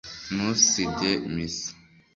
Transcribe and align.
ntusige 0.33 1.11
misa 1.33 1.69